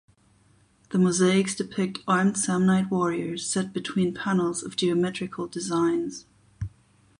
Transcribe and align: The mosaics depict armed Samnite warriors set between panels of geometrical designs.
The 0.89 0.97
mosaics 0.97 1.53
depict 1.53 1.99
armed 2.07 2.33
Samnite 2.35 2.89
warriors 2.89 3.45
set 3.47 3.71
between 3.71 4.15
panels 4.15 4.63
of 4.63 4.75
geometrical 4.75 5.45
designs. 5.45 6.25